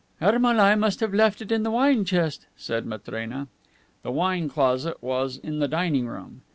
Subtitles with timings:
[0.19, 3.47] "Ermolai must have left it in the wine chest," said Matrena.
[4.01, 6.41] The wine closet was in the dining room.